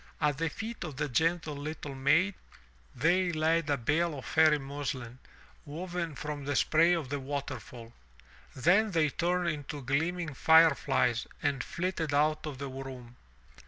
[0.19, 2.33] At the feet of the gentle little maid
[2.95, 5.19] they laid a bale of fairy muslin,
[5.63, 7.93] woven from the spray of the waterfall.
[8.55, 13.17] Then they turned into gleaming fire flies and flitted out of the room.